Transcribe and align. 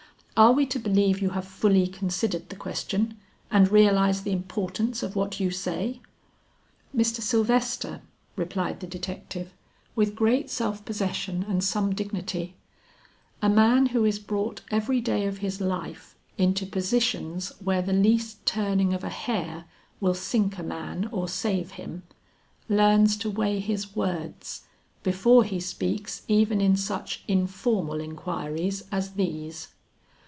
Are 0.37 0.53
we 0.53 0.65
to 0.67 0.79
believe 0.79 1.21
you 1.21 1.31
have 1.31 1.47
fully 1.47 1.85
considered 1.85 2.49
the 2.49 2.55
question, 2.55 3.15
and 3.51 3.69
realize 3.71 4.23
the 4.23 4.31
importance 4.31 5.03
of 5.03 5.15
what 5.15 5.39
you 5.39 5.51
say?" 5.51 6.01
"Mr. 6.97 7.21
Sylvester," 7.21 8.01
replied 8.35 8.79
the 8.79 8.87
detective, 8.87 9.53
with 9.95 10.15
great 10.15 10.49
self 10.49 10.83
possession 10.83 11.43
and 11.47 11.63
some 11.63 11.93
dignity, 11.93 12.55
"a 13.43 13.49
man 13.49 13.87
who 13.87 14.03
is 14.03 14.17
brought 14.17 14.61
every 14.71 14.99
day 14.99 15.27
of 15.27 15.39
his 15.39 15.61
life 15.61 16.15
into 16.39 16.65
positions 16.65 17.51
where 17.63 17.83
the 17.83 17.93
least 17.93 18.43
turning 18.43 18.95
of 18.95 19.03
a 19.03 19.09
hair 19.09 19.65
will 19.99 20.15
sink 20.15 20.57
a 20.57 20.63
man 20.63 21.07
or 21.11 21.27
save 21.29 21.71
him, 21.71 22.01
learns 22.67 23.15
to 23.17 23.29
weigh 23.29 23.59
his 23.59 23.95
words, 23.95 24.63
before 25.03 25.43
he 25.43 25.59
speaks 25.59 26.23
even 26.27 26.59
in 26.59 26.75
such 26.75 27.23
informal 27.27 27.99
inquiries 27.99 28.85
as 28.91 29.11
these." 29.11 29.67